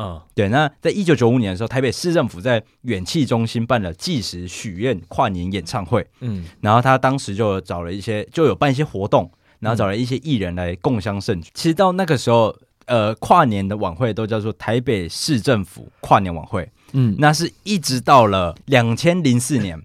[0.02, 0.48] 嗯，对。
[0.48, 6.06] 那在一九九五年的时候，台北市政府在远气中心办了计时许愿跨年演唱会。
[6.20, 11.50] 嗯，然后他当时就找了一些，就有办一些活动，然后找了一些艺人来共襄盛举。
[11.50, 16.66] 嗯、其实到那个时候，呃，跨年的晚会都叫做台北市政府跨年晚会。
[16.92, 19.82] 嗯，那是一直到了两千零四年，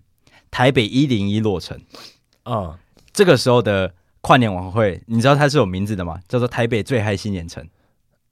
[0.49, 1.77] 台北一零一落成。
[2.43, 2.77] 啊、嗯，
[3.11, 6.19] 这个时候的跨年晚会，你知道它是有名字的吗？
[6.29, 7.67] 叫做台北最嗨新年城。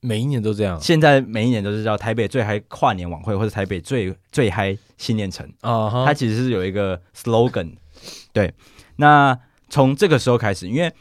[0.04, 5.88] 每一年都这样，现在每一年都是叫台北最嗨跨年晚会，或者台北最最嗨新年城啊。
[5.88, 6.06] Uh huh.
[6.06, 7.76] 它其实是有一个 slogan。
[8.34, 8.54] 对，
[8.98, 9.40] 那
[9.70, 10.92] 从这个时候开始，因为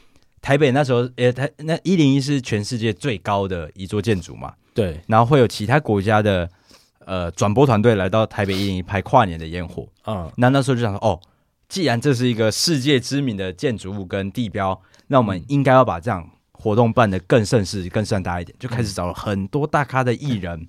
[0.41, 4.53] 台北那时候，呃、欸，台那一零一是全世界最高的一座建筑嘛。
[4.73, 6.49] 对，然后会有其他国家的
[7.05, 10.27] 呃转播团队来到台北一零一拍跨年的烟火啊。
[10.27, 10.31] Uh.
[10.37, 11.19] 那那时候就想说，哦，
[11.67, 16.29] 既然这是一个世界知名的建筑物跟地标，那我们应该要把这样。
[16.63, 20.65] 活动办的更盛世、更盛大一点，就开始找了很多大咖的艺人，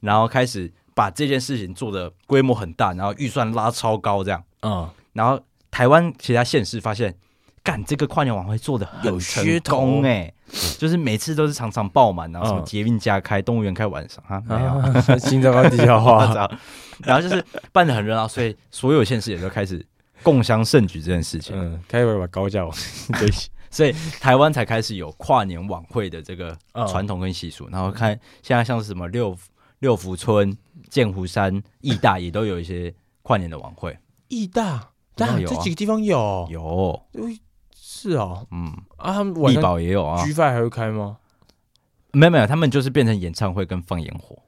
[0.00, 4.42] 然后开始把这件事情做的规模很大，然后预算拉超高，这样。
[4.62, 5.38] 嗯，然后
[5.70, 7.14] 台湾其他县市发现，
[7.62, 10.32] 干这个跨年晚会做的很成功哎，
[10.78, 16.24] 就是每次都是常常爆满，然后什么捷运加开、动物园开晚上啊，没有， 新加坡地下化，
[17.04, 19.84] 然后就是办的很热闹，所以所有县市也都开始
[20.22, 21.54] 共襄盛举这件事情。
[21.54, 22.74] 嗯，开会把高价往
[23.20, 23.28] 对。
[23.76, 26.56] 所以台湾才开始有跨年晚会的这个
[26.88, 29.36] 传统跟习俗，然后看现在像是什么六
[29.80, 30.56] 六福村、
[30.88, 33.94] 剑湖山、义大也都有一些跨年的晚会。
[34.28, 37.02] 义大，当然这几个地方有有，
[37.78, 41.18] 是哦，嗯啊，他们义宝也有啊，G5 还会开吗？
[42.12, 44.38] 没有没有，他们就是变成演唱会跟放烟火。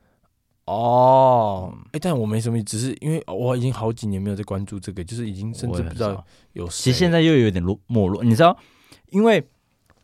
[0.65, 6.25] 哦，哎，但我没什么，只是因为我已经好几年没有在关注这个，就是已经甚至不知道
[6.55, 6.67] 有。
[6.69, 8.57] 其实现在又有点落没落，你知道？
[9.11, 9.43] 因为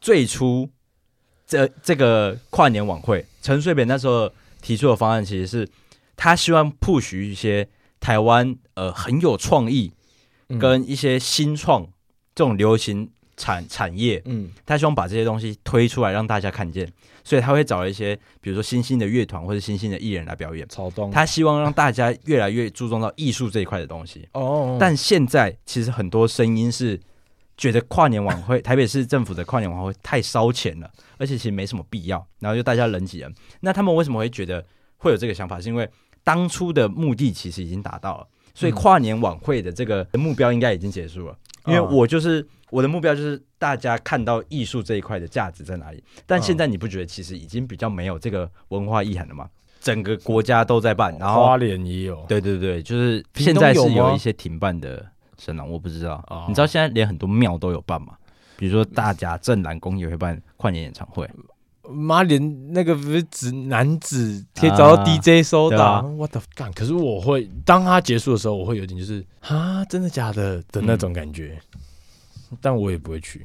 [0.00, 0.68] 最初
[1.46, 4.30] 这这个跨年晚会，陈水扁那时候
[4.62, 5.68] 提出的方案，其实是
[6.16, 7.68] 他希望 push 一些
[8.00, 9.92] 台湾呃很有创意
[10.58, 11.86] 跟一些新创
[12.34, 16.90] 这种流行产产业，嗯，他希望把这些东西推出来让大家看见，
[17.22, 20.66] 所以他会找一些比如说新兴的乐团或者新兴的艺人来表演。
[20.68, 24.28] 草东，他希望让大家越来越注重到艺术这一块的东西。
[24.32, 27.00] 哦，但现在其实很多声音是。
[27.56, 32.26] 觉得跨年晚会， 台北市政府的跨年晚会太烧钱了，而且其实没什么必要。
[32.40, 34.64] 然后就大家人挤人，那他们为什么会觉得
[34.96, 35.60] 会有这个想法？
[35.60, 35.88] 是因为
[36.22, 41.36] 当初的目的其实已经达到了，所以跨年晚会的这个目标应该已经结束了。
[41.66, 46.02] 因为我就是我的目标就是大家看到艺术这一块的价值在哪里。
[46.26, 49.48] 但现在你不觉得其实已经比较没有这个文化意涵了吗？
[49.80, 55.06] 整个国家都在办，然后花莲也有，对对对，就是现在是有一些停办的。
[55.36, 56.48] 真的我不知道，oh.
[56.48, 58.16] 你知道现在连很多庙都有办吗？
[58.56, 61.28] 比如说大甲镇南宫也会办跨年演唱会。
[61.90, 66.72] 妈，连那个不是指男子可以找到 DJ 收打，我的干！
[66.72, 71.60] 可是我会当他结束的时候，我会有点就是啊，真的假的的那种感觉。
[72.50, 73.44] 嗯、但我也不会去，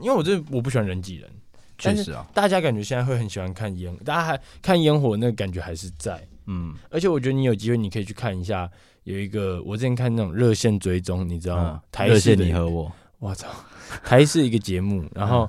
[0.00, 1.30] 因为我这我不喜欢人挤人。
[1.78, 6.22] 确实啊，大家感觉现在会很喜欢看烟，大家还看烟火，那个感觉还是在。
[6.46, 8.70] 嗯，而且我觉得你有机会，你可以去看一下。
[9.04, 11.82] 有一个，我之前看那种热线追踪，你知道吗？
[12.06, 13.48] 热线你和我，我操！
[14.02, 15.48] 台视一个节目，然后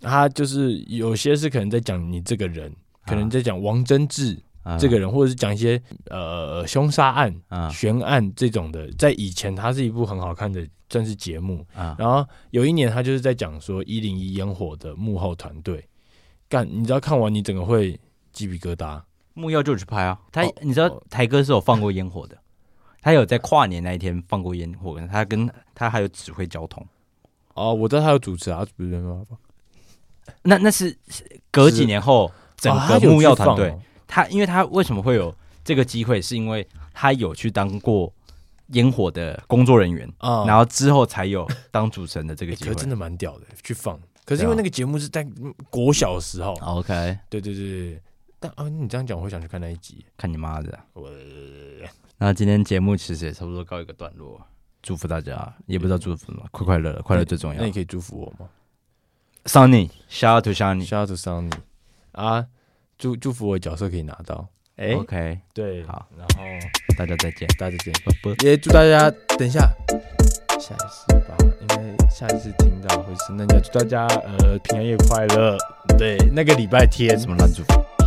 [0.00, 2.74] 他就是有些是可能在讲你这个人，
[3.06, 4.36] 可能在讲王贞治
[4.80, 5.80] 这个人，或者是讲一些
[6.10, 7.34] 呃凶杀案、
[7.70, 8.90] 悬案这种的。
[8.94, 11.64] 在以前，它是一部很好看的，算是节目。
[11.74, 15.86] 然后有一年，他就是在讲说一零一烟火的幕后团队
[16.48, 18.00] 干，你知道看完你整个会
[18.32, 19.00] 鸡皮疙瘩。
[19.34, 22.36] 木曜就去拍啊，他你知道台哥是有放过烟火的。
[23.00, 26.84] 他有在跨年那一天放过烟火，他跟他还有指挥交通。
[27.54, 29.22] 哦，我知道他有主持啊，主持人吗？
[30.42, 30.96] 那那是
[31.50, 33.74] 隔几年后整个木曜团队，
[34.06, 35.34] 他因为他为什么会有
[35.64, 38.12] 这个机会，是因为他有去当过
[38.68, 43.98] 烟火的工作人员啊，然后之后才有当主持人的这个机会，真的蛮屌的，去放。
[44.24, 45.26] 可是因为那个节目是在
[45.70, 48.02] 国小的时候，OK，对对对对。
[48.38, 51.10] 但啊，你这样讲，我会想去看那一集，看你妈的，我。
[52.20, 54.44] 那今天节目其实也差不多告一个段落，
[54.82, 57.60] 祝福大家，也不知道祝福什么，快快乐乐，快乐最重要。
[57.60, 58.50] 那你可以祝福我吗
[59.44, 61.52] ？Sunny，shout out to Sunny，shout out to Sunny。
[62.10, 62.44] 啊，
[62.98, 64.48] 祝祝福我角色可以拿到。
[64.74, 66.42] 哎，OK，对，好，然后
[66.96, 67.94] 大家再见，大家再见，
[68.44, 69.60] 也祝大家等一下，
[70.58, 71.76] 下一次吧，应该
[72.10, 75.56] 下一次听到会是圣诞节，祝大家呃平安夜快乐。
[75.96, 77.97] 对，那个礼拜天什么烂祝福？